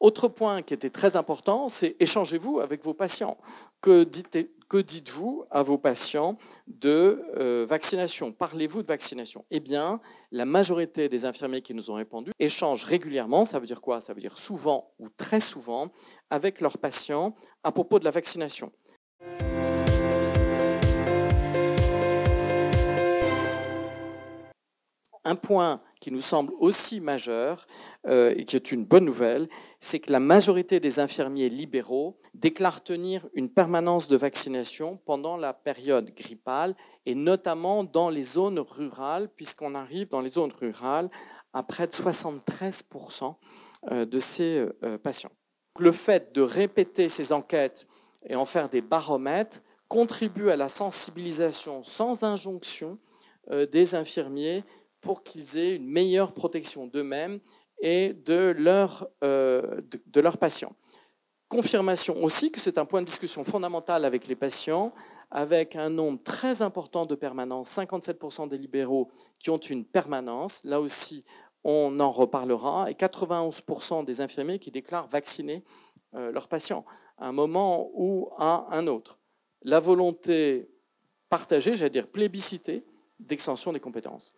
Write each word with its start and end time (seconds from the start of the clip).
Autre 0.00 0.28
point 0.28 0.62
qui 0.62 0.74
était 0.74 0.90
très 0.90 1.16
important, 1.16 1.68
c'est 1.68 1.96
échangez-vous 1.98 2.60
avec 2.60 2.84
vos 2.84 2.94
patients. 2.94 3.36
Que 3.80 4.04
dites 4.04 4.36
que 4.68 4.76
dites-vous 4.76 5.46
à 5.50 5.62
vos 5.62 5.78
patients 5.78 6.36
de 6.66 7.24
euh, 7.36 7.66
vaccination? 7.68 8.32
Parlez-vous 8.32 8.82
de 8.82 8.86
vaccination? 8.86 9.44
Eh 9.50 9.60
bien, 9.60 9.98
la 10.30 10.44
majorité 10.44 11.08
des 11.08 11.24
infirmiers 11.24 11.62
qui 11.62 11.72
nous 11.72 11.90
ont 11.90 11.94
répondu 11.94 12.32
échangent 12.38 12.84
régulièrement, 12.84 13.44
ça 13.44 13.58
veut 13.58 13.66
dire 13.66 13.80
quoi? 13.80 14.00
Ça 14.00 14.12
veut 14.12 14.20
dire 14.20 14.36
souvent 14.36 14.92
ou 14.98 15.08
très 15.08 15.40
souvent, 15.40 15.90
avec 16.28 16.60
leurs 16.60 16.76
patients 16.76 17.34
à 17.64 17.72
propos 17.72 17.98
de 17.98 18.04
la 18.04 18.10
vaccination. 18.10 18.70
Un 25.28 25.36
point 25.36 25.82
qui 26.00 26.10
nous 26.10 26.22
semble 26.22 26.54
aussi 26.58 27.02
majeur 27.02 27.66
euh, 28.06 28.32
et 28.34 28.46
qui 28.46 28.56
est 28.56 28.72
une 28.72 28.86
bonne 28.86 29.04
nouvelle, 29.04 29.46
c'est 29.78 29.98
que 29.98 30.10
la 30.10 30.20
majorité 30.20 30.80
des 30.80 31.00
infirmiers 31.00 31.50
libéraux 31.50 32.18
déclarent 32.32 32.82
tenir 32.82 33.28
une 33.34 33.50
permanence 33.50 34.08
de 34.08 34.16
vaccination 34.16 34.96
pendant 35.04 35.36
la 35.36 35.52
période 35.52 36.14
grippale 36.14 36.74
et 37.04 37.14
notamment 37.14 37.84
dans 37.84 38.08
les 38.08 38.22
zones 38.22 38.58
rurales, 38.58 39.28
puisqu'on 39.36 39.74
arrive 39.74 40.08
dans 40.08 40.22
les 40.22 40.30
zones 40.30 40.52
rurales 40.58 41.10
à 41.52 41.62
près 41.62 41.86
de 41.86 41.92
73% 41.92 43.34
euh, 43.90 44.06
de 44.06 44.18
ces 44.18 44.66
euh, 44.82 44.96
patients. 44.96 45.32
Le 45.78 45.92
fait 45.92 46.34
de 46.34 46.40
répéter 46.40 47.10
ces 47.10 47.34
enquêtes 47.34 47.86
et 48.24 48.34
en 48.34 48.46
faire 48.46 48.70
des 48.70 48.80
baromètres 48.80 49.60
contribue 49.88 50.48
à 50.48 50.56
la 50.56 50.68
sensibilisation 50.68 51.82
sans 51.82 52.24
injonction 52.24 52.98
des 53.72 53.94
infirmiers 53.94 54.62
pour 55.00 55.22
qu'ils 55.22 55.56
aient 55.56 55.76
une 55.76 55.86
meilleure 55.86 56.32
protection 56.32 56.86
d'eux-mêmes 56.86 57.40
et 57.80 58.16
euh, 58.28 59.80
de, 60.06 60.20
leurs 60.20 60.38
patients. 60.38 60.74
Confirmation 61.48 62.22
aussi 62.22 62.50
que 62.50 62.60
c'est 62.60 62.78
un 62.78 62.84
point 62.84 63.00
de 63.00 63.06
discussion 63.06 63.44
fondamental 63.44 64.04
avec 64.04 64.26
les 64.26 64.34
patients, 64.34 64.92
avec 65.30 65.76
un 65.76 65.88
nombre 65.88 66.22
très 66.22 66.62
important 66.62 67.06
de 67.06 67.14
permanences, 67.14 67.70
57% 67.76 68.48
des 68.48 68.58
libéraux 68.58 69.08
qui 69.38 69.50
ont 69.50 69.58
une 69.58 69.84
permanence, 69.84 70.62
là 70.64 70.80
aussi 70.80 71.24
on 71.64 71.98
en 72.00 72.12
reparlera, 72.12 72.90
et 72.90 72.94
91% 72.94 74.04
des 74.04 74.20
infirmiers 74.20 74.58
qui 74.58 74.70
déclarent 74.70 75.08
vacciner 75.08 75.64
euh, 76.14 76.32
leurs 76.32 76.48
patients, 76.48 76.84
à 77.18 77.28
un 77.28 77.32
moment 77.32 77.90
ou 77.94 78.28
à 78.36 78.66
un 78.70 78.86
autre. 78.86 79.18
La 79.62 79.80
volonté 79.80 80.70
partagée, 81.28 81.74
j'allais 81.74 81.90
dire 81.90 82.08
plébiscitée, 82.08 82.84
d'extension 83.20 83.72
des 83.72 83.80
compétences. 83.80 84.36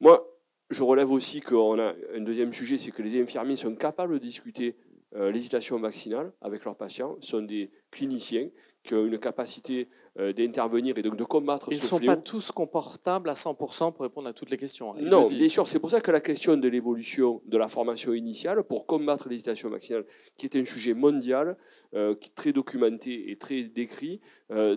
Moi, 0.00 0.26
je 0.70 0.82
relève 0.82 1.10
aussi 1.10 1.40
qu'on 1.40 1.78
a 1.78 1.94
un 2.14 2.20
deuxième 2.20 2.52
sujet, 2.52 2.76
c'est 2.76 2.90
que 2.90 3.02
les 3.02 3.20
infirmiers 3.20 3.56
sont 3.56 3.74
capables 3.74 4.14
de 4.14 4.18
discuter 4.24 4.76
euh, 5.16 5.30
l'hésitation 5.32 5.78
vaccinale 5.80 6.32
avec 6.42 6.64
leurs 6.64 6.76
patients, 6.76 7.16
sont 7.20 7.40
des 7.40 7.70
cliniciens 7.90 8.50
qui 8.84 8.94
ont 8.94 9.06
une 9.06 9.18
capacité 9.18 9.88
euh, 10.18 10.32
d'intervenir 10.34 10.96
et 10.98 11.02
donc 11.02 11.16
de 11.16 11.24
combattre 11.24 11.68
Ils 11.70 11.78
ce 11.78 11.84
ne 11.84 11.88
sont 11.88 11.96
fléau. 11.96 12.12
pas 12.14 12.16
tous 12.18 12.52
comportables 12.52 13.28
à 13.30 13.34
100% 13.34 13.92
pour 13.92 14.02
répondre 14.02 14.28
à 14.28 14.32
toutes 14.34 14.50
les 14.50 14.58
questions. 14.58 14.92
hein. 14.94 14.98
Ils 15.00 15.08
Non, 15.08 15.26
bien 15.26 15.48
sûr, 15.48 15.66
c'est 15.66 15.78
pour 15.78 15.90
ça 15.90 16.02
que 16.02 16.10
la 16.10 16.20
question 16.20 16.56
de 16.58 16.68
l'évolution 16.68 17.40
de 17.46 17.56
la 17.56 17.68
formation 17.68 18.12
initiale 18.12 18.62
pour 18.64 18.86
combattre 18.86 19.28
l'hésitation 19.30 19.70
vaccinale, 19.70 20.04
qui 20.36 20.44
est 20.46 20.56
un 20.56 20.64
sujet 20.66 20.92
mondial, 20.92 21.56
euh, 21.94 22.14
qui 22.14 22.28
est 22.28 22.34
très 22.34 22.52
documenté 22.52 23.30
et 23.30 23.36
très 23.36 23.62
décrit, 23.62 24.20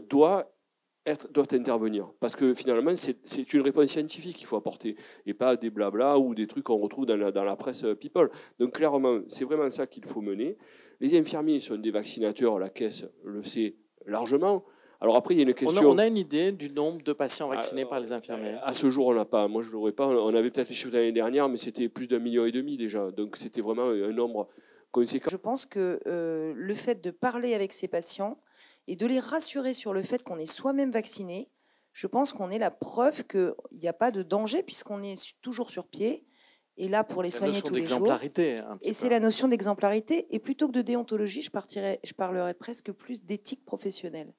doit, 0.09 0.49
être, 1.05 1.31
doit 1.31 1.51
intervenir. 1.53 2.11
Parce 2.19 2.35
que 2.35 2.53
finalement, 2.53 2.95
c'est 2.95 3.17
c'est 3.23 3.53
une 3.53 3.61
réponse 3.61 3.87
scientifique 3.87 4.37
qu'il 4.37 4.47
faut 4.47 4.57
apporter, 4.57 4.95
et 5.25 5.33
pas 5.33 5.55
des 5.55 5.69
blabla 5.69 6.19
ou 6.19 6.35
des 6.35 6.47
trucs 6.47 6.63
qu'on 6.65 6.77
retrouve 6.77 7.05
dans 7.05 7.17
la, 7.17 7.31
dans 7.31 7.43
la 7.43 7.55
presse 7.55 7.83
euh, 7.83 7.95
people. 7.95 8.29
Donc 8.59 8.73
clairement, 8.75 9.21
c'est 9.27 9.45
vraiment 9.45 9.69
ça 9.69 9.87
qu'il 9.87 10.05
faut 10.05 10.21
mener. 10.21 10.57
Les 10.99 11.17
infirmiers 11.17 11.59
sont 11.59 11.77
des 11.77 11.91
vaccinateurs, 11.91 12.59
la 12.59 12.69
caisse 12.69 13.05
le 13.23 13.43
sait 13.43 13.75
largement. 14.05 14.63
Alors 14.99 15.15
après, 15.15 15.33
il 15.33 15.37
y 15.37 15.39
a 15.39 15.43
une 15.43 15.49
On 15.49 15.51
a, 15.51 15.55
question... 15.55 15.89
on 15.89 15.97
a 15.97 16.05
une 16.05 16.17
idée 16.17 16.51
du 16.51 16.71
nombre 16.71 17.01
de 17.01 17.11
patients 17.11 17.49
vaccinés 17.49 17.83
Ah, 17.85 17.89
par 17.89 17.99
les 17.99 18.11
infirmiers. 18.11 18.57
À 18.61 18.71
ce 18.75 18.91
jour, 18.91 19.07
on 19.07 19.11
l'a 19.11 19.25
pas. 19.25 19.47
Moi, 19.47 19.63
je 19.63 19.71
l'aurais 19.71 19.93
pas. 19.93 20.07
On 20.07 20.35
avait 20.35 20.51
peut-être 20.51 20.69
les 20.69 20.75
chiffres 20.75 20.91
de 20.91 20.97
l'année 20.97 21.11
dernière, 21.11 21.49
mais 21.49 21.57
c'était 21.57 21.89
plus 21.89 22.07
d'un 22.07 22.19
million 22.19 22.45
et 22.45 22.51
demi 22.51 22.77
déjà. 22.77 23.09
Donc, 23.09 23.35
c'était 23.35 23.61
vraiment 23.61 23.87
un 23.87 24.11
nombre 24.11 24.47
conséquent. 24.91 25.31
Je 25.31 25.37
pense 25.37 25.65
que 25.65 25.99
euh, 26.05 26.53
le 26.55 26.73
fait 26.75 27.03
de 27.03 27.09
parler 27.09 27.55
avec 27.55 27.73
ses 27.73 27.87
patients 27.87 28.37
et 28.87 28.95
de 28.95 29.05
les 29.05 29.19
rassurer 29.19 29.73
sur 29.73 29.93
le 29.93 30.01
fait 30.01 30.23
qu'on 30.23 30.37
est 30.37 30.45
soi-même 30.45 30.91
vacciné, 30.91 31.49
je 31.93 32.07
pense 32.07 32.33
qu'on 32.33 32.49
est 32.51 32.59
la 32.59 32.71
preuve 32.71 33.25
qu'il 33.25 33.53
n'y 33.73 33.87
a 33.87 33.93
pas 33.93 34.11
de 34.11 34.23
danger 34.23 34.63
puisqu'on 34.63 35.03
est 35.03 35.35
toujours 35.41 35.71
sur 35.71 35.87
pied 35.87 36.25
et 36.77 36.87
là 36.87 37.03
pour 37.03 37.21
les 37.21 37.29
soigner 37.29 37.61
tous 37.61 37.73
les 37.73 37.83
jours. 37.83 37.99
petit 37.99 38.01
Et 38.81 38.93
c'est 38.93 39.09
la 39.09 39.19
notion 39.19 39.47
d'exemplarité. 39.47 40.27
Et 40.33 40.39
plutôt 40.39 40.67
que 40.67 40.73
de 40.73 40.81
déontologie, 40.81 41.41
je, 41.41 41.51
partirais, 41.51 41.99
je 42.03 42.13
parlerais 42.13 42.53
presque 42.53 42.91
plus 42.91 43.23
d'éthique 43.23 43.65
professionnelle. 43.65 44.33